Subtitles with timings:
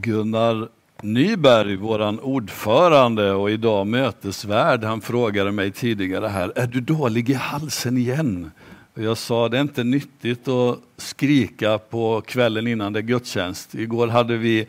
[0.00, 0.68] Gunnar
[1.02, 7.34] Nyberg, vår ordförande och idag mötesvärd, han frågade mig tidigare här, är du dålig i
[7.34, 8.50] halsen igen?
[8.94, 13.74] Och jag sa, det är inte nyttigt att skrika på kvällen innan det är gudstjänst.
[13.74, 14.66] Igår hade vi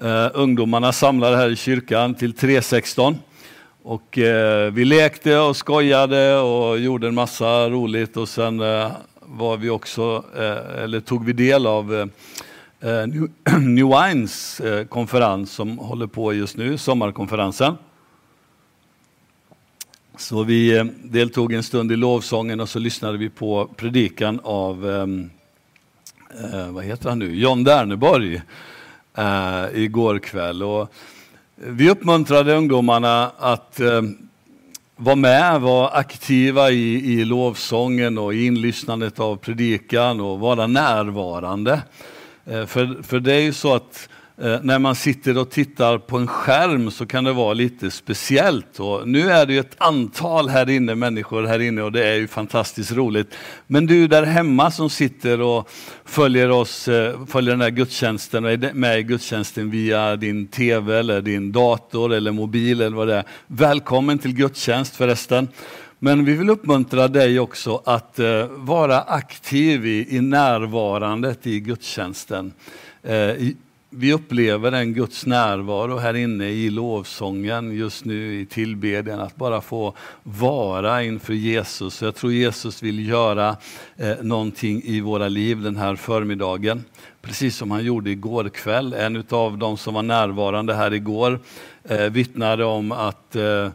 [0.00, 3.14] eh, ungdomarna samlade här i kyrkan till 3.16
[3.82, 8.90] och eh, vi lekte och skojade och gjorde en massa roligt och sen eh,
[9.20, 12.06] var vi också, eh, eller tog vi del av eh,
[12.80, 13.28] eh, New,
[13.60, 17.74] New Wines eh, konferens som håller på just nu, sommarkonferensen.
[20.16, 24.90] Så vi eh, deltog en stund i lovsången och så lyssnade vi på predikan av,
[24.90, 25.30] ehm,
[26.52, 28.42] eh, vad heter han nu, John Derneborg
[29.14, 30.62] eh, igår kväll.
[30.62, 30.92] Och
[31.56, 39.20] vi uppmuntrade ungdomarna att var vara med, vara aktiva i, i lovsången och i inlyssnandet
[39.20, 41.82] av predikan och vara närvarande.
[42.46, 46.16] Eh, för, för det är ju så att eh, när man sitter och tittar på
[46.16, 48.80] en skärm så kan det vara lite speciellt.
[48.80, 52.14] Och nu är det ju ett antal här inne, människor här inne och det är
[52.14, 53.34] ju fantastiskt roligt.
[53.66, 55.70] Men du där hemma som sitter och
[56.04, 60.98] följer oss, eh, följer den här gudstjänsten och är med i gudstjänsten via din TV
[60.98, 63.24] eller din dator eller mobil eller vad det är.
[63.46, 65.48] Välkommen till gudstjänst förresten.
[66.02, 72.52] Men vi vill uppmuntra dig också att eh, vara aktiv i, i närvarandet i gudstjänsten.
[73.02, 73.34] Eh,
[73.90, 79.60] vi upplever en Guds närvaro här inne i lovsången just nu i tillbedjan, att bara
[79.60, 82.02] få vara inför Jesus.
[82.02, 83.56] Jag tror Jesus vill göra
[83.96, 86.84] eh, någonting i våra liv den här förmiddagen.
[87.22, 88.92] Precis som han gjorde igår kväll.
[88.92, 91.40] En av de som var närvarande här igår
[91.84, 93.68] eh, vittnade om att eh,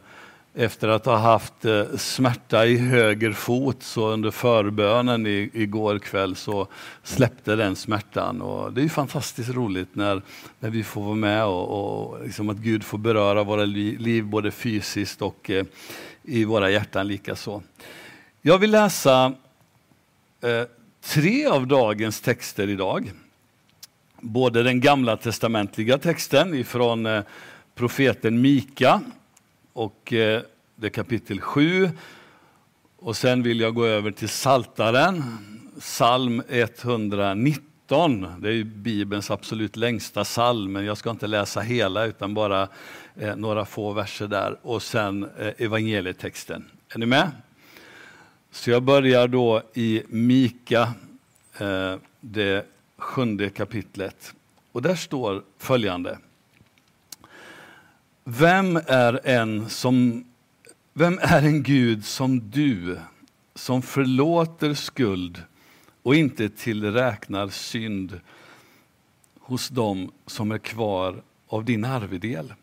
[0.58, 6.36] efter att ha haft eh, smärta i höger fot så under förbönen i, igår kväll
[6.36, 6.68] så
[7.04, 8.42] släppte den smärtan.
[8.42, 10.22] Och det är fantastiskt roligt när,
[10.60, 14.52] när vi får vara med och, och liksom att Gud får beröra våra liv både
[14.52, 15.66] fysiskt och eh,
[16.24, 17.64] i våra hjärtan likaså.
[18.42, 19.34] Jag vill läsa
[20.42, 20.64] eh,
[21.02, 23.12] tre av dagens texter idag.
[24.20, 27.24] Både den gamla testamentliga texten ifrån eh,
[27.76, 29.02] profeten Mika
[29.76, 30.42] och eh,
[30.76, 31.90] det är kapitel 7.
[32.98, 35.24] Och sen vill jag gå över till Saltaren,
[35.80, 38.28] psalm 119.
[38.40, 42.68] Det är Bibelns absolut längsta psalm, men jag ska inte läsa hela utan bara
[43.16, 44.58] eh, några få verser där.
[44.62, 46.66] Och sen eh, evangelietexten.
[46.90, 47.32] Är ni med?
[48.52, 50.94] Så jag börjar då i Mika,
[51.58, 52.66] eh, det
[52.98, 54.34] sjunde kapitlet.
[54.72, 56.18] Och där står följande.
[58.28, 60.26] Vem är en som
[60.94, 63.00] vem är en Gud som du,
[63.56, 65.44] som förlåter skuld
[66.04, 68.20] och inte tillräknar synd
[69.40, 72.54] hos dem som är kvar av din arvedel?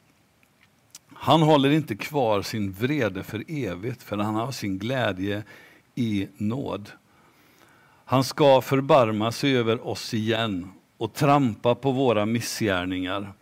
[1.15, 5.43] Han håller inte kvar sin vrede för evigt, för han har sin glädje
[5.94, 6.91] i nåd.
[8.05, 13.33] Han ska förbarma sig över oss igen och trampa på våra missgärningar.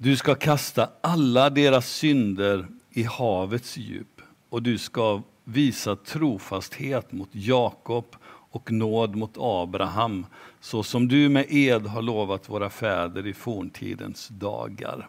[0.00, 7.28] Du ska kasta alla deras synder i havets djup och du ska visa trofasthet mot
[7.32, 10.26] Jakob och nåd mot Abraham
[10.60, 15.08] så som du med ed har lovat våra fäder i forntidens dagar.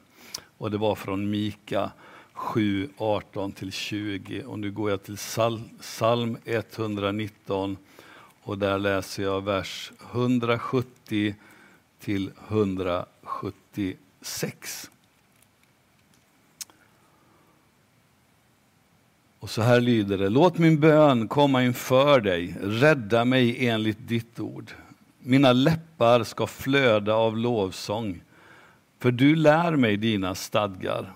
[0.57, 1.91] Och det var från Mika
[2.33, 4.44] 7, 18-20.
[4.44, 5.17] Och nu går jag till
[5.81, 7.78] psalm 119
[8.44, 11.35] och där läser jag vers 170
[11.99, 12.31] till
[14.22, 14.90] 6.
[19.40, 20.30] Och så här lyder det.
[20.30, 22.56] Låt min bön komma inför dig.
[22.62, 24.72] Rädda mig enligt ditt ord.
[25.19, 28.22] Mina läppar ska flöda av lovsång,
[29.00, 31.13] för du lär mig dina stadgar.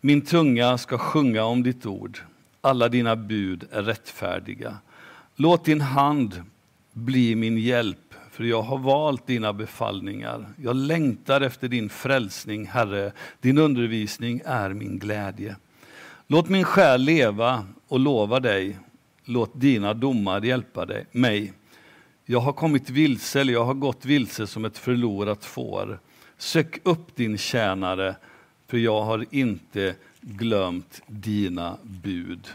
[0.00, 2.18] Min tunga ska sjunga om ditt ord.
[2.60, 4.78] Alla dina bud är rättfärdiga.
[5.36, 6.42] Låt din hand
[6.92, 8.03] bli min hjälp,
[8.34, 10.46] för jag har valt dina befallningar.
[10.62, 13.12] Jag längtar efter din frälsning, Herre.
[13.40, 15.56] Din undervisning är min glädje.
[16.26, 18.78] Låt min själ leva och lova dig.
[19.24, 21.52] Låt dina domar hjälpa dig, mig.
[22.24, 25.98] Jag har kommit vilse, eller jag har gått vilse som ett förlorat får.
[26.38, 28.16] Sök upp din tjänare,
[28.66, 32.48] för jag har inte glömt dina bud.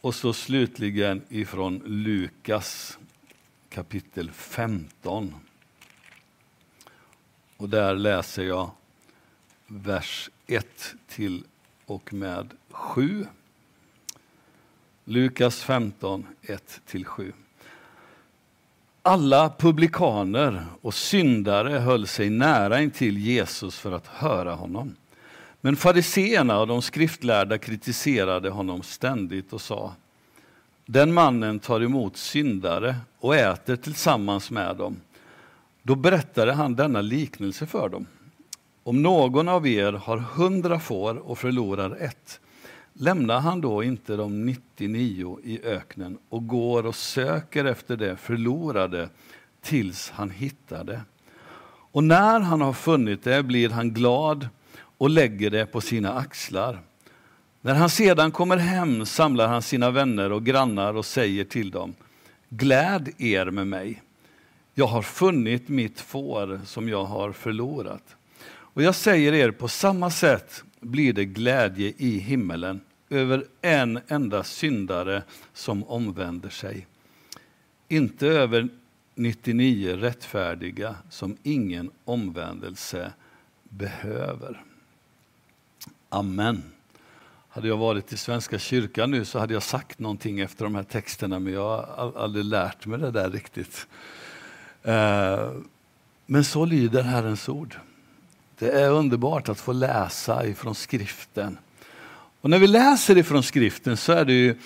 [0.00, 2.98] Och så slutligen ifrån Lukas
[3.72, 5.34] kapitel 15.
[7.56, 8.70] Och där läser jag
[9.66, 11.44] vers 1 till
[11.86, 13.26] och med 7.
[15.04, 17.32] Lukas 15, 1-7.
[19.02, 24.96] Alla publikaner och syndare höll sig nära intill Jesus för att höra honom.
[25.60, 29.94] Men fariseerna och de skriftlärda kritiserade honom ständigt och sa
[30.92, 34.96] den mannen tar emot syndare och äter tillsammans med dem.
[35.82, 38.06] Då berättade han denna liknelse för dem.
[38.82, 42.40] Om någon av er har hundra får och förlorar ett,
[42.92, 49.08] lämnar han då inte de 99 i öknen och går och söker efter det förlorade
[49.62, 51.00] tills han hittar det?
[51.92, 54.48] Och när han har funnit det blir han glad
[54.98, 56.78] och lägger det på sina axlar.
[57.64, 61.94] När han sedan kommer hem samlar han sina vänner och grannar och säger till dem
[62.48, 64.02] Gläd er med mig.
[64.74, 68.16] Jag har funnit mitt får som jag har förlorat.
[68.44, 72.80] Och jag säger er, på samma sätt blir det glädje i himmelen
[73.10, 75.22] över en enda syndare
[75.52, 76.86] som omvänder sig.
[77.88, 78.68] Inte över
[79.14, 83.12] 99 rättfärdiga som ingen omvändelse
[83.68, 84.62] behöver.
[86.08, 86.62] Amen.
[87.54, 90.82] Hade jag varit i Svenska kyrkan nu så hade jag sagt någonting efter de här
[90.82, 93.86] texterna men jag har aldrig lärt mig det där riktigt.
[94.82, 95.50] Eh,
[96.26, 97.76] men så lyder Herrens ord.
[98.58, 101.58] Det är underbart att få läsa ifrån skriften.
[102.40, 104.58] Och när vi läser ifrån skriften så är det ju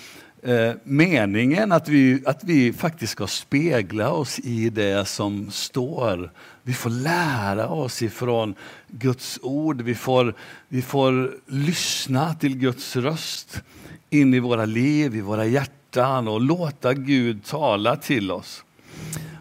[0.47, 6.31] eh, meningen att vi, att vi faktiskt ska spegla oss i det som står.
[6.63, 8.55] Vi får lära oss ifrån
[8.89, 10.35] Guds ord, vi får,
[10.69, 13.63] vi får lyssna till Guds röst
[14.11, 18.65] in i våra liv, i våra hjärtan och låta Gud tala till oss.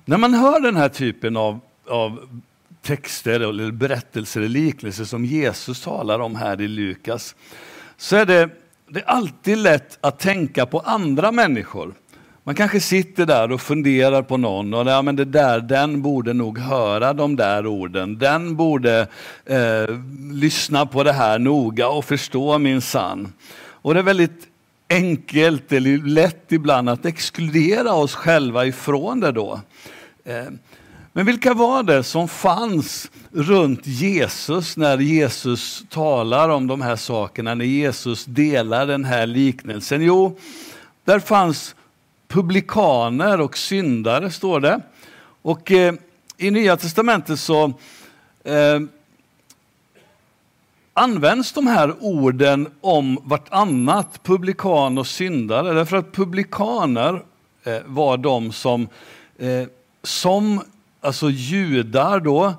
[0.06, 2.40] När man hör den här typen av, av
[2.82, 7.36] texter eller berättelser eller liknelser som Jesus talar om här i Lukas,
[7.98, 8.50] så är det,
[8.88, 11.94] det är alltid lätt att tänka på andra människor.
[12.44, 16.34] Man kanske sitter där och funderar på någon och ja, men det där, den borde
[16.34, 18.18] nog höra de där orden.
[18.18, 19.08] Den borde
[19.46, 19.96] eh,
[20.32, 23.34] lyssna på det här noga och förstå min sann.
[23.58, 24.48] Och det är väldigt
[24.90, 29.60] enkelt eller lätt ibland att exkludera oss själva ifrån det då.
[30.26, 30.46] Eh,
[31.18, 37.56] men vilka var det som fanns runt Jesus när Jesus talar om de här sakerna,
[37.56, 40.02] när Jesus delar den här liknelsen?
[40.02, 40.38] Jo,
[41.04, 41.76] där fanns
[42.28, 44.82] publikaner och syndare, står det.
[45.42, 45.94] Och eh,
[46.38, 47.74] i Nya Testamentet så
[48.44, 48.80] eh,
[50.94, 57.24] används de här orden om vartannat, publikan och syndare, därför att publikaner
[57.64, 58.88] eh, var de som,
[59.38, 59.68] eh,
[60.04, 60.62] som
[61.06, 62.54] alltså judar då,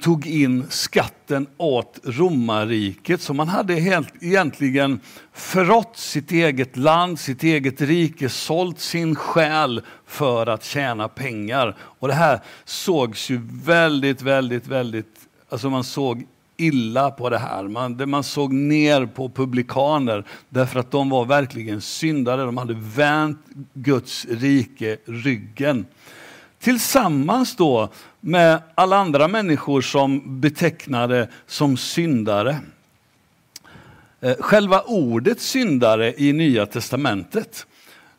[0.00, 3.20] tog in skatten åt romarriket.
[3.20, 5.00] Så man hade helt, egentligen
[5.32, 11.76] förrått sitt eget land, sitt eget rike, sålt sin själ för att tjäna pengar.
[11.80, 16.26] Och det här sågs ju väldigt, väldigt, väldigt, alltså man såg
[16.56, 17.62] illa på det här.
[17.64, 22.42] Man, man såg ner på publikaner därför att de var verkligen syndare.
[22.42, 25.86] De hade vänt Guds rike ryggen.
[26.60, 27.88] Tillsammans då
[28.20, 32.60] med alla andra människor som betecknade som syndare.
[34.20, 37.66] Eh, själva ordet syndare i Nya Testamentet,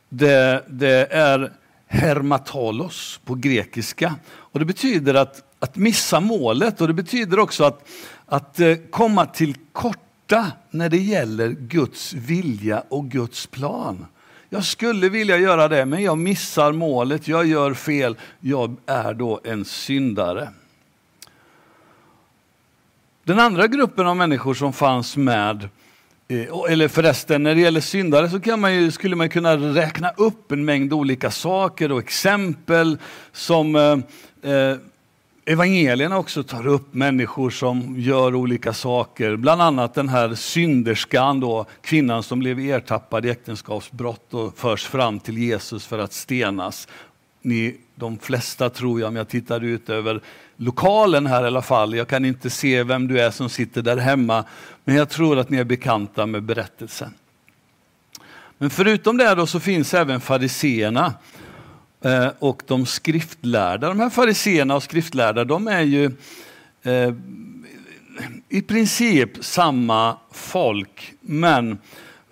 [0.10, 1.52] det, det är
[1.88, 4.16] hermatolos på grekiska.
[4.32, 7.88] Och det betyder att, att missa målet och det betyder också att,
[8.26, 14.06] att eh, komma till korta när det gäller Guds vilja och Guds plan.
[14.50, 18.18] Jag skulle vilja göra det, men jag missar målet, jag gör fel.
[18.40, 20.50] Jag är då en syndare.
[23.24, 25.70] Den andra gruppen av människor som fanns med,
[26.28, 30.10] eh, eller förresten när det gäller syndare så kan man ju, skulle man kunna räkna
[30.18, 32.98] upp en mängd olika saker och exempel
[33.32, 34.78] som eh, eh
[35.50, 39.36] evangelierna också tar upp människor som gör olika saker.
[39.36, 45.20] Bland annat den här synderskan, då, kvinnan som blev ertappad i äktenskapsbrott och förs fram
[45.20, 46.88] till Jesus för att stenas.
[47.42, 50.22] Ni, de flesta tror jag, om jag tittar ut över
[50.56, 53.98] lokalen här i alla fall, jag kan inte se vem du är som sitter där
[53.98, 54.44] hemma,
[54.86, 57.14] men jag tror att ni är bekanta med berättelsen.
[58.58, 61.14] Men förutom det då så finns även fariseerna
[62.02, 63.88] Eh, och de skriftlärda.
[63.88, 66.06] De här fariseerna och skriftlärda, de är ju
[66.84, 67.14] eh,
[68.50, 71.78] i princip samma folk, men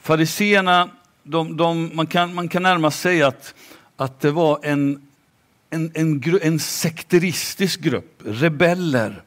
[0.01, 0.89] fariseerna,
[1.24, 3.53] de, de, man, kan, man kan närmast säga att,
[3.95, 5.01] att det var en,
[5.69, 9.24] en, en, en sekteristisk grupp, rebeller,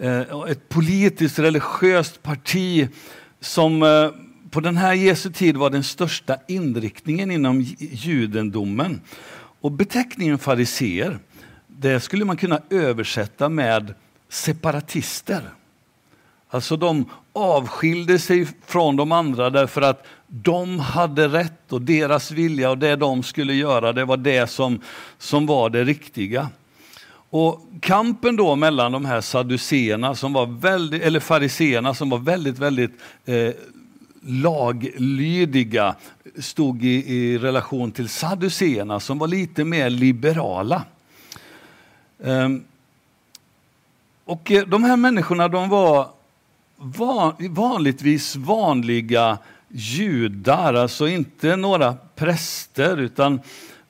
[0.00, 2.88] eh, ett politiskt religiöst parti
[3.40, 4.10] som eh,
[4.50, 9.00] på den här Jesu tid var den största inriktningen inom judendomen.
[9.60, 11.18] Och beteckningen fariseer,
[11.66, 13.94] det skulle man kunna översätta med
[14.28, 15.42] separatister.
[16.50, 22.70] Alltså de avskilde sig från de andra därför att de hade rätt och deras vilja
[22.70, 24.80] och det de skulle göra, det var det som,
[25.18, 26.48] som var det riktiga.
[27.30, 32.58] Och kampen då mellan de här saduceerna som var väldigt, eller fariseerna som var väldigt,
[32.58, 32.90] väldigt
[33.24, 33.50] eh,
[34.22, 35.94] laglydiga
[36.38, 40.84] stod i, i relation till saduceerna som var lite mer liberala.
[42.24, 42.64] Ehm.
[44.24, 46.08] och eh, de här människorna de var
[46.76, 53.40] van, vanligtvis vanliga judar, alltså inte några präster utan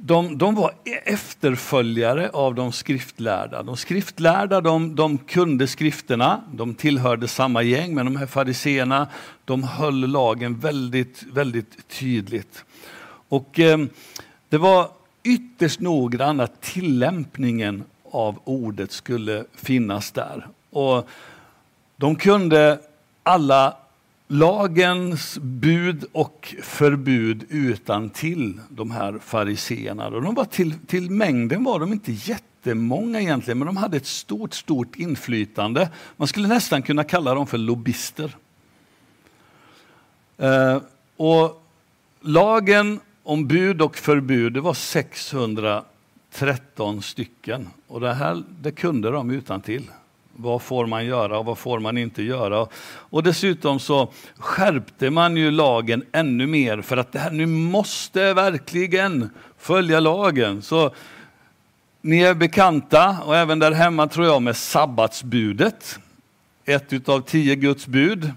[0.00, 0.72] de, de var
[1.04, 3.62] efterföljare av de skriftlärda.
[3.62, 9.08] De skriftlärda de, de kunde skrifterna, de tillhörde samma gäng, men de här fariseerna
[9.44, 12.64] de höll lagen väldigt, väldigt tydligt.
[13.28, 13.78] Och eh,
[14.48, 14.90] det var
[15.22, 20.46] ytterst noggrann att tillämpningen av ordet skulle finnas där.
[20.70, 21.08] Och
[21.96, 22.80] de kunde
[23.22, 23.76] alla
[24.28, 30.10] lagens bud och förbud utan till de här fariseerna.
[30.10, 34.54] De var till, till mängden var de inte jättemånga egentligen, men de hade ett stort,
[34.54, 35.90] stort inflytande.
[36.16, 38.36] Man skulle nästan kunna kalla dem för lobbyister.
[40.38, 40.80] Eh,
[41.16, 41.62] och
[42.20, 47.68] lagen om bud och förbud, det var 613 stycken.
[47.86, 49.90] Och det här det kunde de utan till.
[50.40, 52.66] Vad får man göra och vad får man inte göra?
[52.84, 58.34] Och dessutom så skärpte man ju lagen ännu mer för att det här, nu måste
[58.34, 60.62] verkligen följa lagen.
[60.62, 60.94] Så
[62.00, 65.98] ni är bekanta, och även där hemma tror jag, med sabbatsbudet.
[66.64, 68.32] Ett utav tio Guds bud.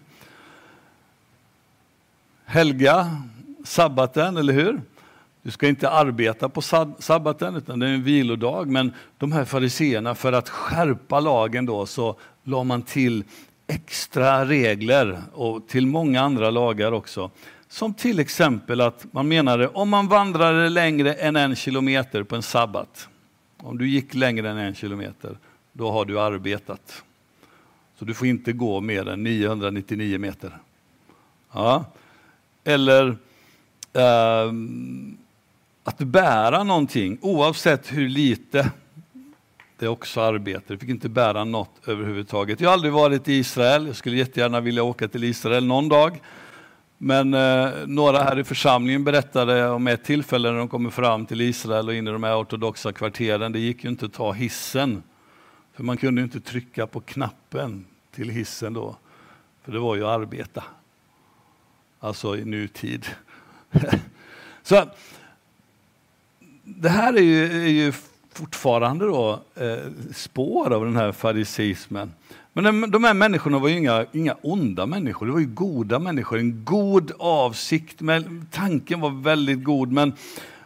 [2.45, 3.17] Helga
[3.63, 4.81] sabbaten, eller hur?
[5.43, 6.61] Du ska inte arbeta på
[6.99, 8.67] sabbaten, utan det är en vilodag.
[8.67, 13.23] Men de här fariseerna, för att skärpa lagen då, så la man till
[13.67, 17.31] extra regler och till många andra lagar också.
[17.67, 22.43] Som till exempel att man menade om man vandrade längre än en kilometer på en
[22.43, 23.07] sabbat,
[23.57, 25.37] om du gick längre än en kilometer,
[25.73, 27.03] då har du arbetat.
[27.99, 30.57] Så du får inte gå mer än 999 meter.
[31.51, 31.85] Ja.
[32.63, 33.17] Eller
[33.93, 35.17] um,
[35.83, 38.71] att bära någonting, oavsett hur lite,
[39.79, 40.63] det är också arbete.
[40.67, 42.61] Du fick inte bära något överhuvudtaget.
[42.61, 46.21] Jag har aldrig varit i Israel, jag skulle jättegärna vilja åka till Israel någon dag.
[46.97, 51.41] Men eh, några här i församlingen berättade om ett tillfälle när de kommer fram till
[51.41, 53.51] Israel och in i de här ortodoxa kvarteren.
[53.51, 55.03] Det gick ju inte att ta hissen.
[55.73, 58.95] För man kunde inte trycka på knappen till hissen då.
[59.63, 60.63] För det var ju arbeta.
[61.99, 63.05] Alltså i nutid.
[64.63, 64.85] Så
[66.63, 67.93] det här är ju, är ju
[68.33, 72.11] fortfarande då, eh, spår av den här farisismen.
[72.53, 75.99] Men de, de här människorna var ju inga, inga onda människor, det var ju goda
[75.99, 76.39] människor.
[76.39, 79.91] En god avsikt, med, tanken var väldigt god.
[79.91, 80.13] Men,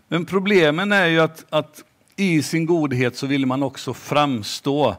[0.07, 1.83] men problemen är ju att, att
[2.15, 4.95] i sin godhet så ville man också framstå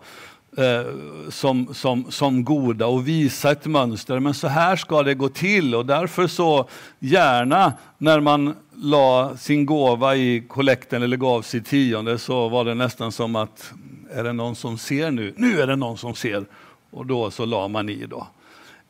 [0.59, 0.85] Eh,
[1.29, 4.19] som, som, som goda och visa ett mönster.
[4.19, 9.67] Men så här ska det gå till och därför så gärna när man la sin
[9.67, 13.73] gåva i kollekten eller gav sitt tionde så var det nästan som att
[14.11, 15.35] är det någon som ser nu?
[15.37, 16.45] Nu är det någon som ser.
[16.91, 18.27] Och då så la man i då.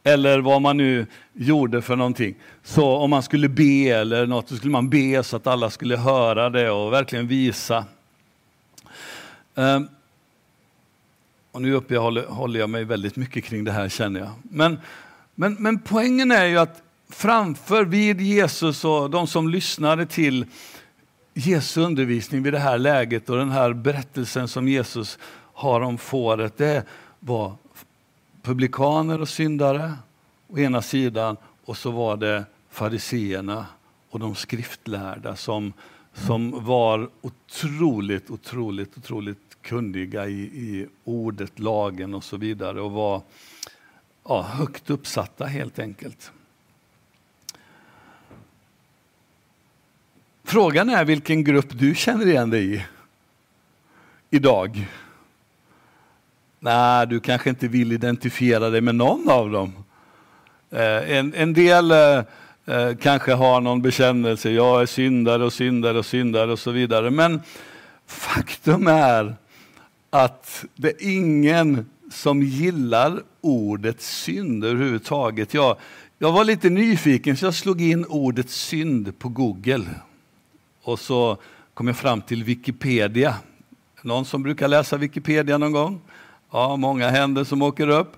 [0.03, 2.35] Eller vad man nu gjorde för någonting.
[2.63, 5.97] Så om man skulle be eller något, så skulle man be så att alla skulle
[5.97, 7.85] höra det och verkligen visa.
[9.55, 9.89] Um,
[11.57, 14.31] och nu uppehåller jag mig väldigt mycket kring det här känner jag.
[14.43, 14.79] Men,
[15.35, 20.47] men, men poängen är ju att framför vid Jesus och de som lyssnade till
[21.35, 25.19] Jesu undervisning vid det här läget och den här berättelsen som Jesus
[25.53, 26.85] har om fåret, det
[27.21, 27.55] var
[28.43, 29.93] publikaner och syndare
[30.49, 33.67] å ena sidan och så var det fariseerna
[34.11, 35.73] och de skriftlärda som,
[36.15, 43.23] som var otroligt, otroligt, otroligt kunniga i, i ordet, lagen och så vidare och var
[44.29, 46.33] ja, högt uppsatta helt enkelt.
[50.45, 52.85] Frågan är vilken grupp du känner igen dig i
[54.31, 54.89] idag.
[56.61, 59.73] Nej, du kanske inte vill identifiera dig med någon av dem.
[60.71, 62.23] Eh, en, en del eh,
[62.67, 67.11] eh, kanske har någon bekännelse, jag är syndare och syndare och syndare och så vidare.
[67.11, 67.41] Men
[68.07, 69.37] faktum är
[70.11, 75.55] att det är ingen som gillar ordet synd överhuvudtaget.
[75.55, 75.77] Jag,
[76.19, 79.85] jag var lite nyfiken så jag slog in ordet synd på Google.
[80.83, 81.39] Och så
[81.75, 83.35] kom jag fram till Wikipedia.
[84.03, 86.01] Någon som brukar läsa Wikipedia någon gång?
[86.51, 88.17] Ja, många händer som åker upp.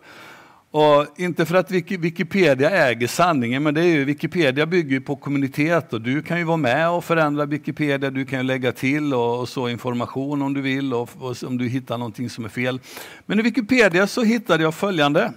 [0.71, 5.93] Och inte för att Wikipedia äger sanningen, men det är ju, Wikipedia bygger på kommunitet
[5.93, 9.49] och du kan ju vara med och förändra Wikipedia, du kan lägga till och, och
[9.49, 12.81] så information om du vill och, och, om du hittar någonting som är fel.
[13.27, 15.33] Men i Wikipedia så hittade jag följande.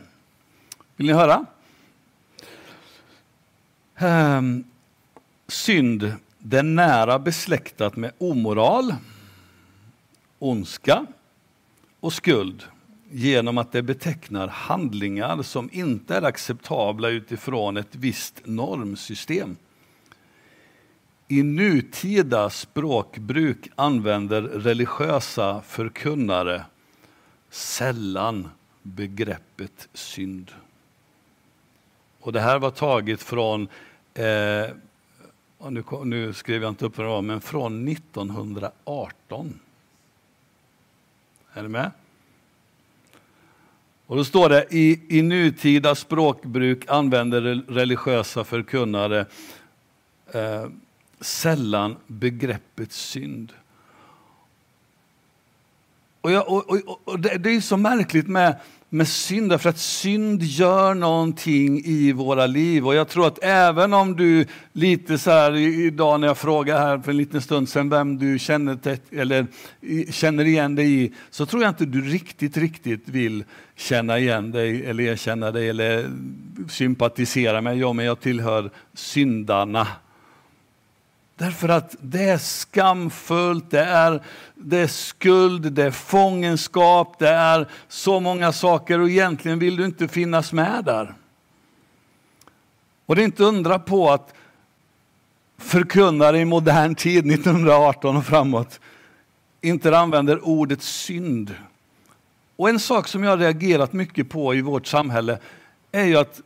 [0.96, 1.46] Vill ni höra?
[4.38, 4.64] Um,
[5.48, 8.96] synd, det är nära besläktat med omoral,
[10.40, 11.06] ondska
[12.00, 12.64] och skuld
[13.12, 19.58] genom att det betecknar handlingar som inte är acceptabla utifrån ett visst normsystem.
[21.28, 26.66] I nutida språkbruk använder religiösa förkunnare
[27.50, 28.50] sällan
[28.82, 30.52] begreppet synd.
[32.20, 33.68] Och det här var taget från,
[34.14, 34.70] eh,
[35.70, 39.60] nu, nu skrev jag inte upp vad det var, men från 1918.
[41.54, 41.92] Är ni med?
[44.12, 49.26] Och då står det i, i nutida språkbruk använder religiösa förkunnare
[50.34, 50.66] eh,
[51.22, 53.54] sällan begreppet synd.
[56.22, 58.56] Och, jag, och, och, och det, det, är så märkligt med,
[58.94, 62.88] med synd, därför att synd gör någonting i våra liv.
[62.88, 67.00] Och jag tror att även om du lite så här idag när jag frågar här
[67.00, 68.78] för en liten stund sedan vem du känner,
[69.12, 69.48] eller
[70.12, 73.44] känner igen dig i, så tror jag inte du riktigt, riktigt vill
[73.76, 76.06] känna igen dig eller erkänna dig eller
[76.70, 77.78] sympatisera med.
[77.78, 79.88] Ja, men jag tillhör syndarna.
[81.42, 84.24] Därför att det är skamfullt, det är,
[84.56, 89.86] det är skuld, det är fångenskap, det är så många saker och egentligen vill du
[89.86, 91.14] inte finnas med där.
[93.06, 94.34] Och det är inte undra på att
[95.58, 98.80] förkunnare i modern tid, 1918 och framåt,
[99.62, 101.56] inte använder ordet synd.
[102.56, 105.40] Och en sak som jag har reagerat mycket på i vårt samhälle
[105.92, 106.42] är ju att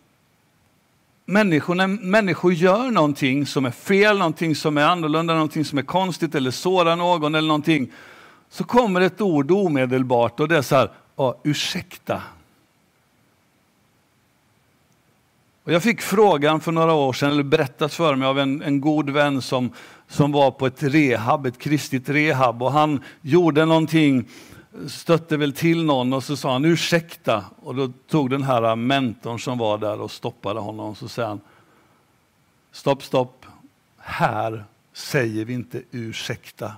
[1.25, 5.83] människor, när människor gör någonting som är fel, någonting som är annorlunda, någonting som är
[5.83, 7.91] konstigt eller sårar någon eller någonting,
[8.49, 12.21] så kommer ett ord omedelbart och det är så här, ja, ursäkta.
[15.63, 18.81] Och jag fick frågan för några år sedan, eller berättat för mig av en, en
[18.81, 19.71] god vän som,
[20.07, 24.25] som var på ett rehab, ett kristet rehab och han gjorde någonting
[24.87, 27.45] stötte väl till någon och så sa han ursäkta.
[27.59, 30.89] Och då tog den här mentorn som var där och stoppade honom.
[30.89, 31.41] Och så säger han
[32.71, 33.45] stopp, stopp.
[33.97, 36.71] Här säger vi inte ursäkta.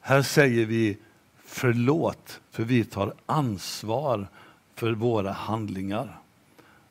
[0.00, 0.98] Här säger vi
[1.44, 4.28] förlåt, för vi tar ansvar
[4.74, 6.18] för våra handlingar.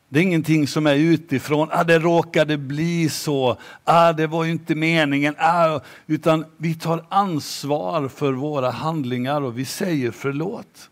[0.10, 4.52] Det är ingenting som är utifrån, ah, det råkade bli så, ah, det var ju
[4.52, 10.90] inte meningen, ah, utan vi tar ansvar för våra handlingar och vi säger förlåt.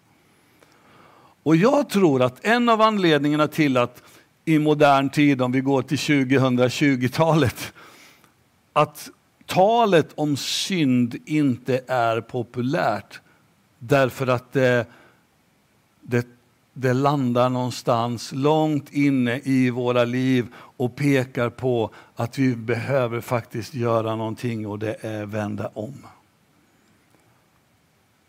[1.43, 4.03] Och jag tror att en av anledningarna till att
[4.45, 7.73] i modern tid, om vi går till 2020-talet,
[8.73, 9.09] att
[9.45, 13.21] talet om synd inte är populärt
[13.79, 14.85] därför att det,
[16.01, 16.27] det
[16.73, 23.73] det landar någonstans långt inne i våra liv och pekar på att vi behöver faktiskt
[23.73, 26.05] göra någonting och det är vända om.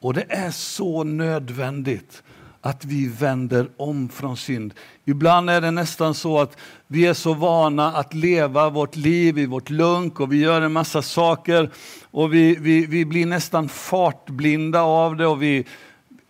[0.01, 2.23] Och det är så nödvändigt
[2.61, 4.75] att vi vänder om från synd.
[5.05, 9.47] Ibland är det nästan så att vi är så vana att leva vårt liv i
[9.47, 11.71] vårt lunk och vi gör en massa saker
[12.11, 15.65] och vi, vi, vi blir nästan fartblinda av det och vi,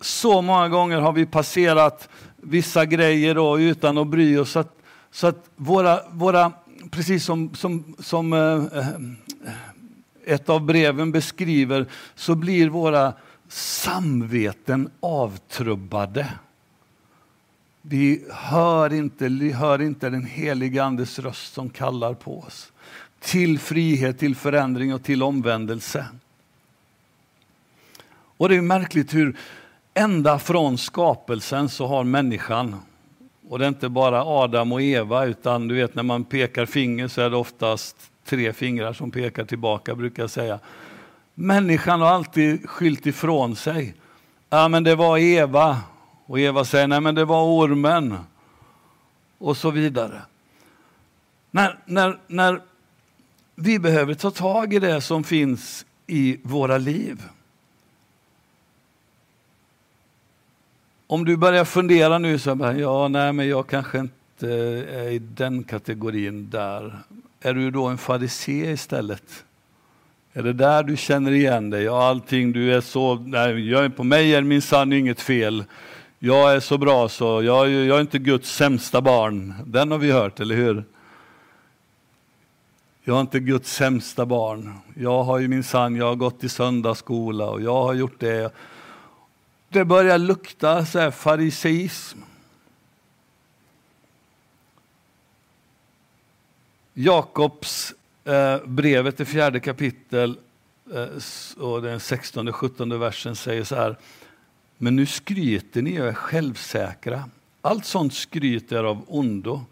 [0.05, 4.51] så många gånger har vi passerat vissa grejer då, utan att bry oss.
[4.51, 4.77] Så att,
[5.11, 6.53] så att våra, våra,
[6.91, 8.89] precis som, som, som eh, eh
[10.27, 13.13] ett av breven beskriver, så blir våra
[13.49, 16.33] samveten avtrubbade.
[17.83, 22.73] Vi hör inte, vi hör inte den helige Andes röst som kallar på oss
[23.21, 26.07] till frihet, till förändring och till omvändelse.
[28.37, 29.37] Och det är märkligt hur
[29.95, 32.77] ända från skapelsen så har människan,
[33.49, 37.09] och det är inte bara Adam och Eva, utan du vet när man pekar finger
[37.09, 40.59] så är det oftast tre fingrar som pekar tillbaka, brukar jag säga.
[41.35, 43.95] Människan har alltid skylt ifrån sig.
[44.51, 45.81] Ja, men det var Eva.
[46.27, 48.19] Och Eva säger, nej men det var ormen.
[49.39, 50.23] Och så vidare.
[51.51, 52.61] När, när, när
[53.55, 57.23] vi behöver ta tag i det som finns i våra liv.
[61.15, 65.19] Om du börjar fundera nu så här, ja, nej, men jag kanske inte är i
[65.19, 66.99] den kategorin där.
[67.41, 69.45] Är du då en farisé istället?
[70.33, 71.83] Är det där du känner igen dig?
[71.83, 75.65] Ja, allting du är så, nej, jag, på mig är min sann inget fel.
[76.19, 79.55] Jag är så bra så, jag, jag är inte Guds sämsta barn.
[79.67, 80.85] Den har vi hört, eller hur?
[83.05, 84.73] Jag är inte Guds sämsta barn.
[84.95, 88.53] Jag har ju min sann, jag har gått i söndagsskola och jag har gjort det.
[89.75, 92.19] Det börjar lukta så här fariseism.
[96.93, 100.39] Jakobs eh, brevet i fjärde kapitel
[100.95, 103.97] eh, och den 16 17 versen säger så här.
[104.79, 107.29] Men nu skryter ni och är självsäkra.
[107.61, 109.65] Allt sånt skryt är av ondo.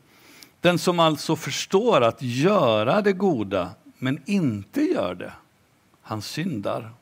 [0.60, 5.32] Den som alltså förstår att göra det goda men inte gör det,
[6.02, 6.92] han syndar.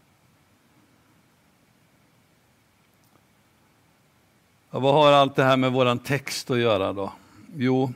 [4.71, 7.13] Ja, vad har allt det här med vår text att göra då?
[7.57, 7.93] Jo,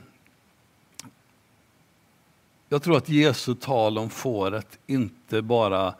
[2.69, 5.93] jag tror att Jesu tal om fåret inte bara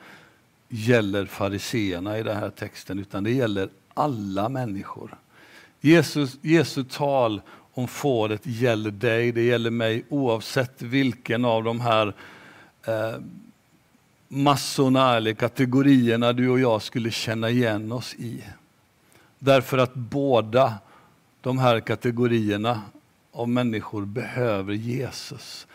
[0.69, 5.17] gäller fariseerna i den här texten, utan det gäller alla människor.
[5.81, 7.41] Jesus, Jesu tal
[7.73, 12.13] om fåret gäller dig, det gäller mig oavsett vilken av de här
[12.85, 13.15] eh,
[14.27, 18.43] massorna eller kategorierna du och jag skulle känna igen oss i.
[19.39, 20.73] Därför att båda
[21.41, 22.81] de här kategorierna
[23.31, 25.67] av människor behöver Jesus.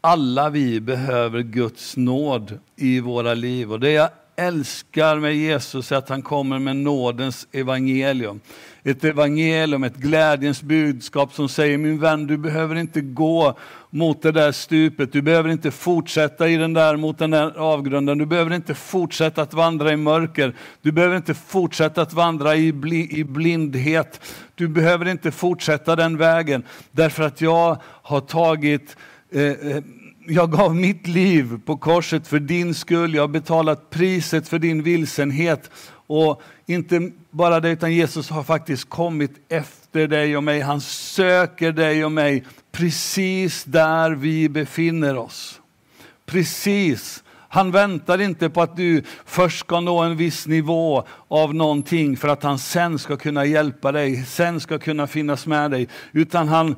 [0.00, 3.72] Alla vi behöver Guds nåd i våra liv.
[3.72, 8.40] Och det jag älskar med Jesus är att han kommer med nådens evangelium.
[8.86, 13.58] Ett evangelium, ett glädjens budskap som säger min vän, du behöver inte gå
[13.90, 15.12] mot det där stupet.
[15.12, 18.18] Du behöver inte fortsätta i den där, mot den där avgrunden.
[18.18, 20.54] Du behöver inte fortsätta att vandra i mörker.
[20.82, 24.20] Du behöver inte fortsätta att vandra i, bli, i blindhet.
[24.54, 26.62] Du behöver inte fortsätta den vägen.
[26.90, 28.96] Därför att jag har tagit
[29.32, 29.82] eh, eh
[30.26, 33.14] jag gav mitt liv på korset för din skull.
[33.14, 35.70] Jag har betalat priset för din vilsenhet.
[36.06, 40.60] Och inte bara det, utan Jesus har faktiskt kommit efter dig och mig.
[40.60, 45.60] Han söker dig och mig precis där vi befinner oss.
[46.26, 47.24] Precis.
[47.48, 52.28] Han väntar inte på att du först ska nå en viss nivå av någonting för
[52.28, 55.88] att han sen ska kunna hjälpa dig, sen ska kunna finnas med dig.
[56.12, 56.76] Utan han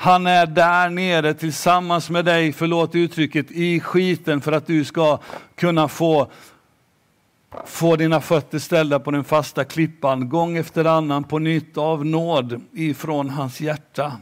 [0.00, 5.18] han är där nere tillsammans med dig, förlåt uttrycket, i skiten för att du ska
[5.56, 6.30] kunna få,
[7.66, 12.60] få dina fötter ställda på den fasta klippan gång efter annan på nytt av nåd
[12.72, 14.12] ifrån hans hjärta.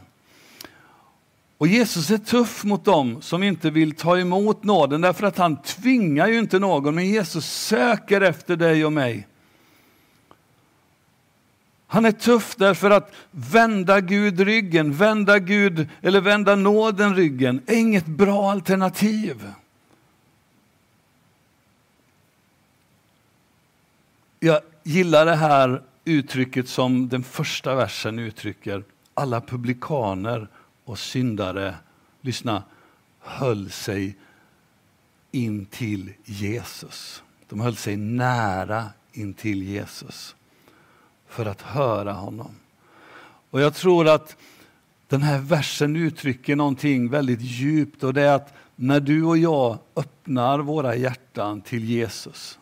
[1.57, 5.61] Och Jesus är tuff mot dem som inte vill ta emot nåden därför att han
[5.61, 9.27] tvingar ju inte någon, men Jesus söker efter dig och mig.
[11.87, 17.75] Han är tuff därför att vända Gud ryggen, vända Gud eller vända nåden ryggen är
[17.75, 19.51] inget bra alternativ.
[24.39, 28.83] Jag gillar det här uttrycket som den första versen uttrycker.
[29.13, 30.47] Alla publikaner
[30.83, 31.75] och syndare,
[32.21, 32.63] lyssna,
[33.19, 34.17] höll sig
[35.31, 37.23] in till Jesus.
[37.49, 40.35] De höll sig nära in till Jesus
[41.27, 42.51] för att höra honom.
[43.49, 44.37] Och jag tror att
[45.07, 49.77] den här versen uttrycker någonting väldigt djupt och det är att när du och jag
[49.95, 52.59] öppnar våra hjärtan till Jesus,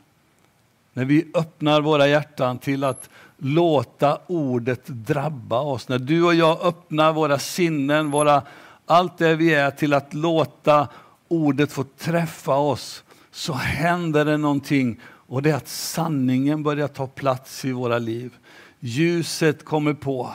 [0.96, 6.62] när vi öppnar våra hjärtan till att låta ordet drabba oss, när du och jag
[6.62, 8.42] öppnar våra sinnen, våra,
[8.86, 10.88] allt det vi är till att låta
[11.28, 17.08] ordet få träffa oss, så händer det någonting och det är att sanningen börjar ta
[17.08, 18.34] plats i våra liv.
[18.80, 20.34] Ljuset kommer på.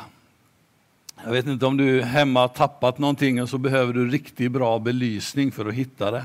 [1.25, 4.79] Jag vet inte om du hemma har tappat någonting och så behöver du riktigt bra
[4.79, 6.25] belysning för att hitta det.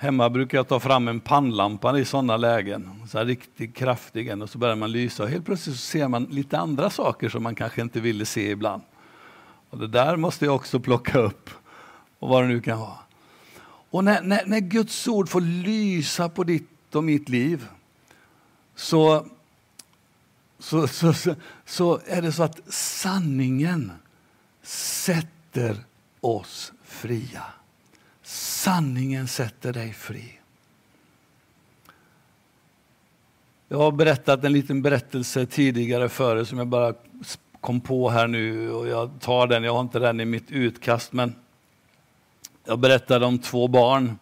[0.00, 4.50] Hemma brukar jag ta fram en pannlampa i sådana lägen, så här riktigt kraftig och
[4.50, 7.54] så börjar man lysa och helt plötsligt så ser man lite andra saker som man
[7.54, 8.82] kanske inte ville se ibland.
[9.70, 11.50] Och det där måste jag också plocka upp
[12.18, 12.98] och vad det nu kan vara.
[13.90, 17.66] Och när, när, när Guds ord får lysa på ditt och mitt liv
[18.74, 19.26] så
[20.58, 21.34] så, så, så,
[21.64, 23.92] så är det så att sanningen
[24.62, 25.84] sätter
[26.20, 27.42] oss fria.
[28.58, 30.38] Sanningen sätter dig fri.
[33.68, 36.94] Jag har berättat en liten berättelse tidigare före som jag bara
[37.60, 41.12] kom på här nu och jag tar den, jag har inte den i mitt utkast
[41.12, 41.34] men
[42.64, 44.18] jag berättade om två barn.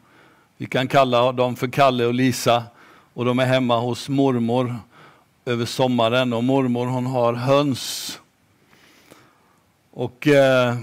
[0.56, 2.64] Vi kan kalla dem för Kalle och Lisa
[3.14, 4.76] och de är hemma hos mormor
[5.44, 8.20] över sommaren och mormor hon har höns.
[9.90, 10.76] Och eh,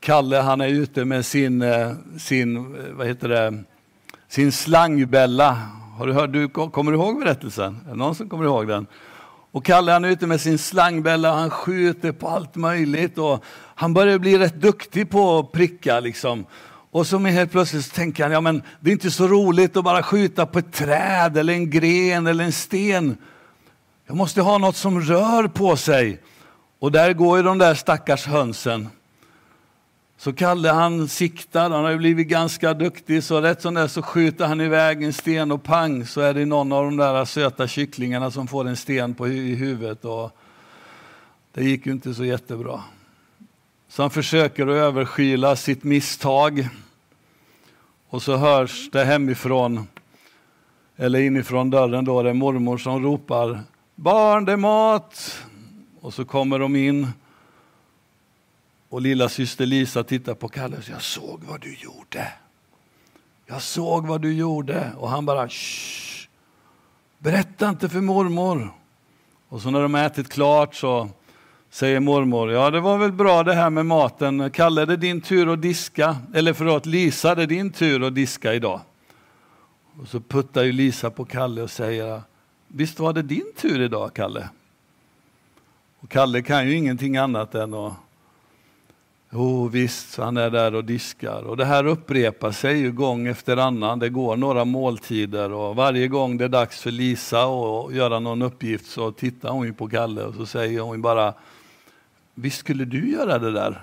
[0.00, 3.64] Kalle han är ute med sin, eh, sin, eh, vad heter det,
[4.28, 5.58] sin slangbälla.
[5.98, 7.80] Har du hört, du, kommer du ihåg berättelsen?
[7.86, 8.86] Är det någon som kommer ihåg den?
[9.52, 13.18] Och Kalle han är ute med sin slangbälla och han skjuter på allt möjligt.
[13.18, 16.00] Och han börjar bli rätt duktig på att pricka.
[16.00, 16.46] Liksom.
[16.90, 19.84] Och så helt plötsligt så tänker han, ja men det är inte så roligt att
[19.84, 23.16] bara skjuta på ett träd eller en gren eller en sten.
[24.06, 26.20] Jag måste ha något som rör på sig.
[26.78, 28.88] Och där går ju de där stackars hönsen.
[30.20, 33.86] Så Kalle han siktar, han har ju blivit ganska duktig, så rätt som det är
[33.86, 37.24] så skjuter han iväg en sten och pang så är det någon av de där
[37.24, 40.04] söta kycklingarna som får en sten på i huvudet.
[40.04, 40.36] Och
[41.52, 42.82] det gick ju inte så jättebra.
[43.88, 46.68] Så han försöker att överskyla sitt misstag.
[48.08, 49.88] Och så hörs det hemifrån,
[50.96, 53.60] eller inifrån dörren då, det är mormor som ropar
[53.94, 55.42] Barn, det är mat!
[56.00, 57.06] Och så kommer de in
[58.88, 62.32] och lilla syster Lisa tittar på Kalle och säger, jag såg vad du gjorde.
[63.46, 64.92] Jag såg vad du gjorde.
[64.96, 66.28] Och han bara, Shh,
[67.18, 68.72] berätta inte för mormor.
[69.48, 71.08] Och så när de ätit klart så
[71.70, 74.50] säger mormor, ja det var väl bra det här med maten.
[74.50, 76.16] Kalle, det är din tur att diska.
[76.34, 78.80] Eller förlåt, Lisa, det är din tur att diska idag.
[80.00, 82.22] Och så puttar ju Lisa på Kalle och säger,
[82.68, 84.48] visst var det din tur idag, Kalle?
[86.00, 87.92] Och Kalle kan ju ingenting annat än att
[89.30, 91.42] Jo visst, han är där och diskar.
[91.42, 93.98] Och det här upprepar sig ju gång efter annan.
[93.98, 98.42] Det går några måltider och varje gång det är dags för Lisa att göra någon
[98.42, 101.34] uppgift så tittar hon på Kalle och så säger hon bara
[102.34, 103.82] Visst skulle du göra det där?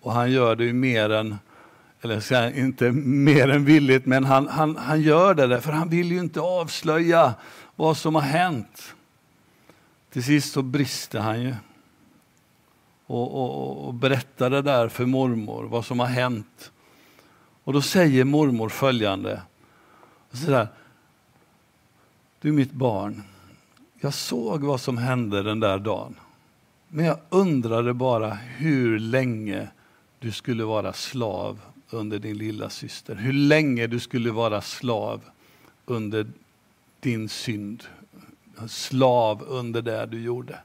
[0.00, 1.38] Och han gör det ju mer än,
[2.02, 6.12] eller inte mer än villigt, men han, han, han gör det där för han vill
[6.12, 7.34] ju inte avslöja
[7.76, 8.94] vad som har hänt.
[10.12, 11.54] Till sist så brister han ju
[13.10, 16.72] och, och, och berättade där för mormor vad som har hänt.
[17.64, 19.42] Och då säger mormor följande.
[20.32, 20.68] Så där,
[22.40, 23.22] du mitt barn,
[24.00, 26.14] jag såg vad som hände den där dagen.
[26.88, 29.68] Men jag undrade bara hur länge
[30.18, 33.14] du skulle vara slav under din lilla syster.
[33.14, 35.20] Hur länge du skulle vara slav
[35.86, 36.26] under
[37.00, 37.84] din synd.
[38.68, 40.58] Slav under det du gjorde.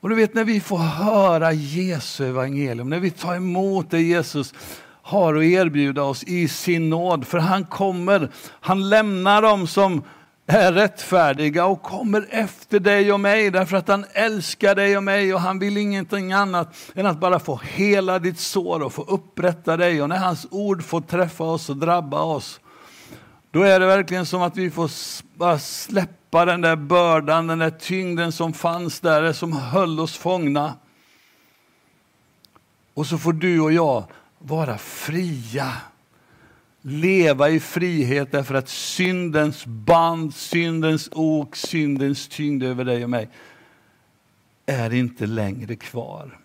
[0.00, 4.54] Och du vet när vi får höra Jesu evangelium, när vi tar emot det Jesus
[5.02, 7.26] har att erbjuda oss i sin nåd.
[7.26, 10.02] För han kommer, han lämnar dem som
[10.46, 15.34] är rättfärdiga och kommer efter dig och mig därför att han älskar dig och mig
[15.34, 19.76] och han vill ingenting annat än att bara få hela ditt sår och få upprätta
[19.76, 20.02] dig.
[20.02, 22.60] Och när hans ord får träffa oss och drabba oss,
[23.50, 24.90] då är det verkligen som att vi får
[25.38, 30.16] bara släppa släppa den där bördan, den där tyngden som fanns där, som höll oss
[30.16, 30.74] fångna.
[32.94, 34.04] Och så får du och jag
[34.38, 35.72] vara fria.
[36.82, 43.28] Leva i frihet därför att syndens band, syndens ok, syndens tyngd över dig och mig
[44.66, 46.38] är inte längre kvar.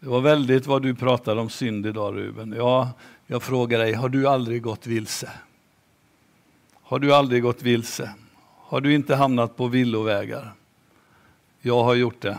[0.00, 2.54] Det var väldigt vad du pratade om synd idag Ruben.
[2.56, 2.90] Ja,
[3.26, 5.30] jag frågar dig, har du aldrig gått vilse?
[6.88, 8.14] Har du aldrig gått vilse?
[8.56, 10.54] Har du inte hamnat på villovägar?
[11.60, 12.38] Jag har gjort det.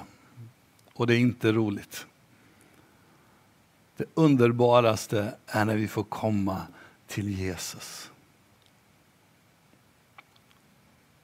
[0.94, 2.06] Och det är inte roligt.
[3.98, 6.62] Det underbaraste är när vi får komma
[7.08, 8.12] till Jesus.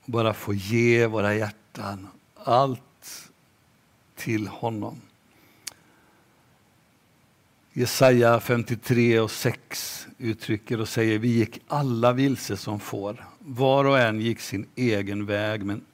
[0.05, 3.31] Bara få ge våra hjärtan, allt
[4.15, 5.01] till honom.
[7.75, 13.25] Jesaja 53 och 6 uttrycker och säger vi gick alla vilse som får.
[13.39, 15.85] Var och en gick sin egen väg men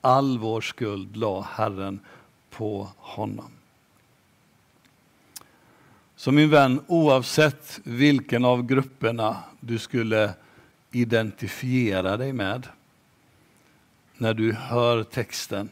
[0.00, 2.00] all vår skuld la Herren
[2.50, 3.50] på honom.
[6.16, 10.34] Så min vän, oavsett vilken av grupperna du skulle
[10.90, 12.68] identifiera dig med
[14.16, 15.68] när du hör texten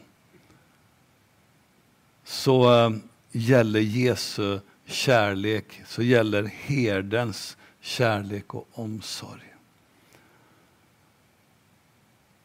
[2.23, 2.91] så eh,
[3.31, 9.55] gäller Jesu kärlek så gäller herdens kärlek och omsorg.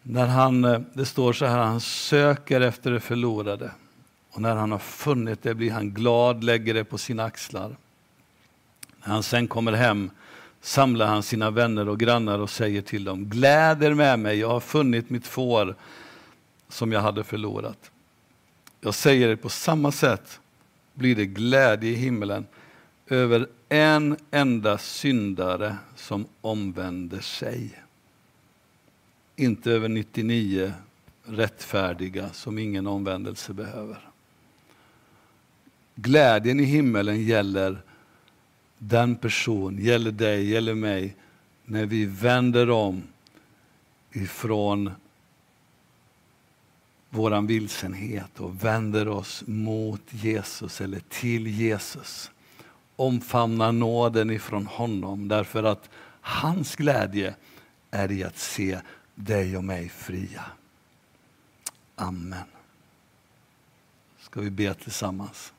[0.03, 3.71] När han, eh, det står så här, han söker efter det förlorade.
[4.31, 7.77] Och när han har funnit det blir han glad, lägger det på sina axlar.
[9.05, 10.11] När han sen kommer hem
[10.61, 14.61] samlar han sina vänner och grannar och säger till dem, gläder med mig, jag har
[14.61, 15.75] funnit mitt får
[16.69, 17.91] som jag hade förlorat.
[18.81, 20.40] Jag säger det på samma sätt
[21.01, 22.47] blir det glädje i himmelen
[23.07, 27.83] över en enda syndare som omvänder sig.
[29.37, 30.73] Inte över 99
[31.25, 34.11] rättfärdiga som ingen omvändelse behöver.
[35.95, 37.83] Glädjen i himmelen gäller
[38.79, 41.17] den person, gäller dig, gäller mig,
[41.65, 43.03] när vi vänder om
[44.13, 44.91] ifrån
[47.11, 52.31] våran vilsenhet och vänder oss mot Jesus eller till Jesus.
[52.97, 57.35] Omfamnar nåden ifrån honom därför att hans glädje
[57.91, 58.81] är i att se
[59.15, 60.45] dig och mig fria.
[61.95, 62.45] Amen.
[64.19, 65.53] Ska vi be tillsammans?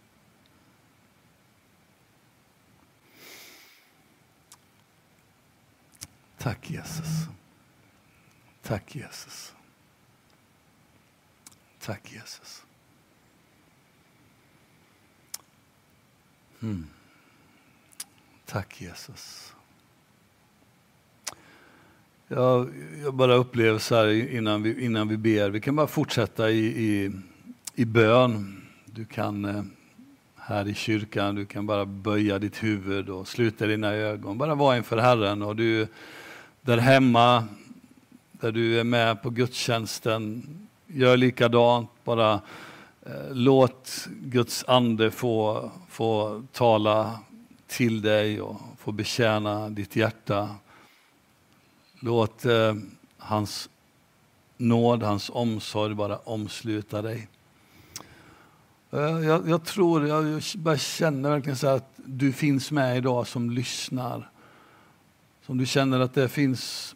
[6.38, 7.08] Tack Jesus.
[8.62, 9.54] Tack Jesus.
[11.86, 12.64] Tack Jesus.
[16.62, 16.88] Mm.
[18.46, 19.54] Tack Jesus.
[22.28, 22.70] Jag,
[23.04, 26.66] jag, bara upplever så här innan vi, innan vi ber, vi kan bara fortsätta i,
[26.66, 27.12] i,
[27.76, 28.62] i bön.
[28.86, 29.64] Du kan eh,
[30.36, 34.38] här i kyrkan, du kan bara böja ditt huvud och sluta dina ögon.
[34.38, 35.42] Bara vara inför Herren.
[35.42, 35.88] Och du
[36.62, 37.48] där hemma,
[38.32, 40.44] där du är med på gudstjänsten,
[40.94, 41.90] gör likadant.
[42.04, 42.34] Bara
[43.06, 47.20] eh, låt Guds ande få, få tala
[47.68, 50.56] till dig och få betjäna ditt hjärta.
[52.00, 52.76] Låt eh,
[53.18, 53.70] hans
[54.58, 57.28] nåd, hans omsorg bara omsluta dig.
[58.92, 63.50] Eh, jag, jag, tror, jag bara känner verkligen så att du finns med idag som
[63.50, 64.30] lyssnar.
[65.46, 66.96] Som du känner att det finns,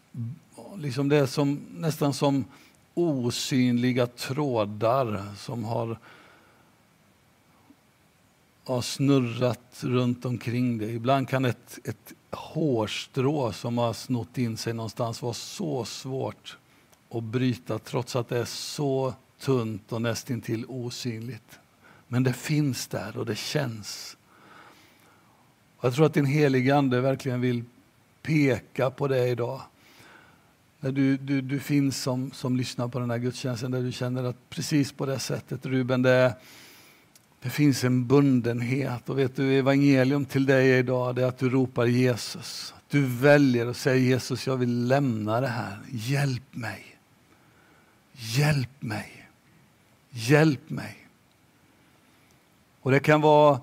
[0.76, 2.44] liksom det är som, nästan som
[2.96, 5.98] osynliga trådar som har,
[8.64, 10.94] har snurrat runt omkring dig.
[10.94, 16.58] Ibland kan ett, ett hårstrå som har snott in sig någonstans vara så svårt
[17.10, 21.58] att bryta trots att det är så tunt och nästintill osynligt.
[22.08, 24.16] Men det finns där och det känns.
[25.80, 27.64] Jag tror att din helige Ande verkligen vill
[28.22, 29.60] peka på det idag
[30.86, 34.24] där du, du, du finns som, som lyssnar på den här gudstjänsten där du känner
[34.24, 36.34] att precis på det sättet Ruben, det,
[37.42, 39.08] det finns en bundenhet.
[39.08, 42.74] Och vet du, evangelium till dig idag det är att du ropar Jesus.
[42.90, 45.78] Du väljer och säger Jesus, jag vill lämna det här.
[45.90, 46.98] Hjälp mig.
[48.12, 49.28] Hjälp mig.
[50.10, 50.96] Hjälp mig.
[52.80, 53.60] Och det kan vara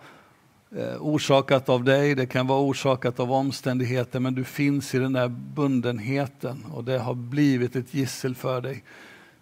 [0.75, 5.13] Eh, orsakat av dig, det kan vara orsakat av omständigheter, men du finns i den
[5.13, 8.83] där bundenheten och det har blivit ett gissel för dig.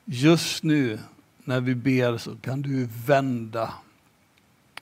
[0.06, 1.00] Just nu
[1.44, 3.74] när vi ber så kan du vända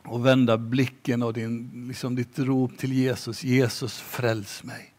[0.04, 3.44] och vända blicken och din, liksom ditt rop till Jesus.
[3.44, 4.94] Jesus, fräls mig.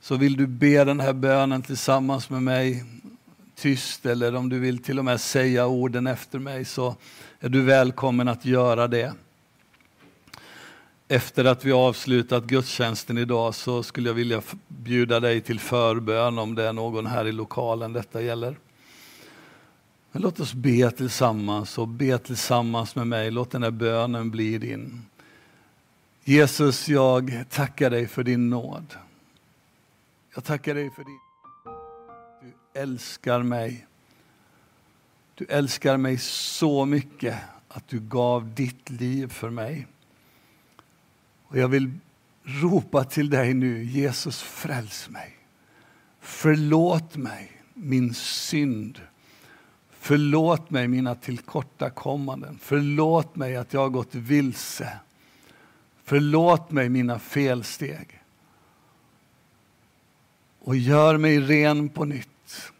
[0.00, 2.84] Så vill du be den här bönen tillsammans med mig,
[3.54, 6.96] tyst eller om du vill till och med säga orden efter mig så
[7.40, 9.14] är du välkommen att göra det.
[11.08, 16.54] Efter att vi avslutat gudstjänsten idag så skulle jag vilja bjuda dig till förbön om
[16.54, 18.56] det är någon här i lokalen detta gäller.
[20.12, 23.30] Men låt oss be tillsammans och be tillsammans med mig.
[23.30, 25.02] Låt den här bönen bli din.
[26.24, 28.94] Jesus, jag tackar dig för din nåd.
[30.34, 31.18] Jag tackar dig för din...
[32.42, 33.86] Du älskar mig.
[35.34, 37.36] Du älskar mig så mycket
[37.68, 39.86] att du gav ditt liv för mig.
[41.48, 41.90] Och jag vill
[42.44, 45.36] ropa till dig nu, Jesus fräls mig.
[46.20, 49.00] Förlåt mig min synd.
[49.90, 52.58] Förlåt mig mina tillkortakommanden.
[52.62, 54.98] Förlåt mig att jag har gått vilse.
[56.04, 58.22] Förlåt mig mina felsteg.
[60.58, 62.72] Och gör mig ren på nytt.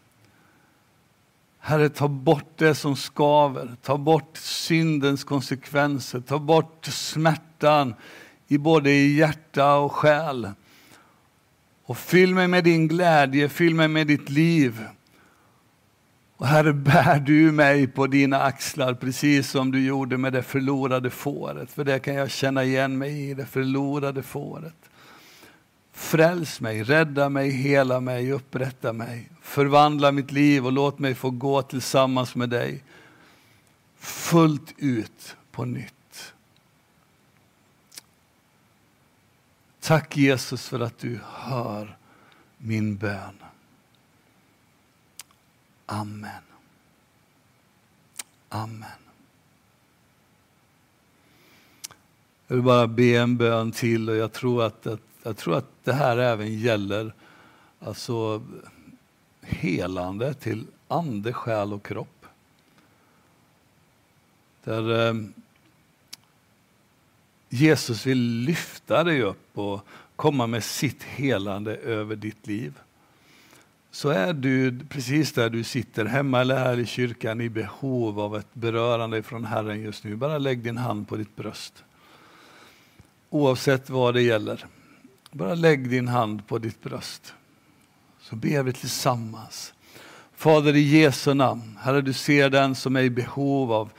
[1.59, 3.75] Herre, ta bort det som skaver.
[3.81, 6.19] Ta bort syndens konsekvenser.
[6.19, 7.93] Ta bort smärtan
[8.47, 10.51] i både hjärta och själ.
[11.83, 14.85] Och fyll mig med din glädje, fyll mig med ditt liv.
[16.37, 21.09] Och Herre, bär du mig på dina axlar precis som du gjorde med det förlorade
[21.09, 21.71] fåret.
[21.71, 24.75] För det kan jag känna igen mig i, det förlorade fåret.
[25.93, 29.29] Fräls mig, rädda mig, hela mig, upprätta mig.
[29.41, 32.83] Förvandla mitt liv och låt mig få gå tillsammans med dig
[33.99, 35.96] fullt ut på nytt.
[39.87, 41.97] Tack Jesus för att du hör
[42.57, 43.43] min bön.
[45.85, 46.43] Amen.
[48.49, 48.89] Amen.
[52.47, 55.69] Jag vill bara be en bön till och jag tror att, att, jag tror att
[55.83, 57.13] det här även gäller
[57.79, 58.43] alltså
[59.41, 62.25] helande till ande, själ och kropp.
[64.63, 65.13] Där, eh,
[67.49, 69.85] Jesus vill lyfta dig upp och
[70.15, 72.73] komma med sitt helande över ditt liv.
[73.91, 78.37] Så är du precis där du sitter, hemma eller här i kyrkan, i behov av
[78.37, 80.15] ett berörande från Herren just nu.
[80.15, 81.83] Bara lägg din hand på ditt bröst.
[83.29, 84.65] Oavsett vad det gäller.
[85.31, 87.33] Bara lägg din hand på ditt bröst.
[88.21, 89.73] Så ber vi tillsammans.
[90.35, 93.91] Fader i Jesu namn, Herre du ser den som är i behov av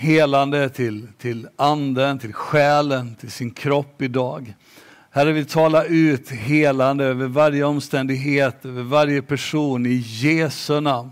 [0.00, 4.54] helande till, till anden, till själen, till sin kropp idag.
[5.10, 11.10] Herre, vi talar ut helande över varje omständighet, över varje person i Jesu namn.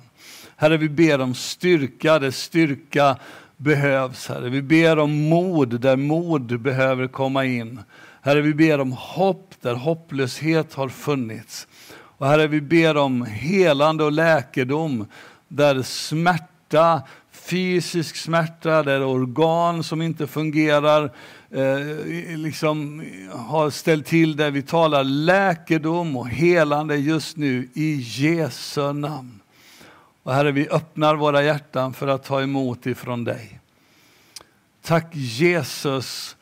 [0.56, 3.16] Herre, vi ber om styrka där styrka
[3.56, 4.28] behövs.
[4.28, 7.80] Herre, vi ber om mod där mod behöver komma in.
[8.22, 11.66] Herre, vi ber om hopp där hopplöshet har funnits.
[11.92, 15.06] Och Herre, vi ber om helande och läkedom
[15.48, 17.02] där smärta,
[17.48, 21.12] fysisk smärta, där organ som inte fungerar
[21.50, 24.50] eh, liksom har ställt till det.
[24.50, 29.40] Vi talar läkedom och helande just nu i Jesu namn.
[30.22, 33.60] Och Herre, vi öppnar våra hjärtan för att ta emot ifrån dig.
[34.82, 36.36] Tack Jesus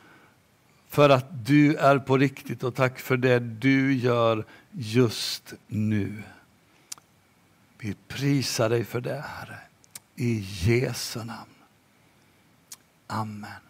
[0.89, 6.23] för att du är på riktigt och tack för det du gör just nu.
[7.79, 9.66] Vi prisar dig för det, Herre.
[10.19, 11.49] I Jesu namn.
[13.09, 13.66] Amen.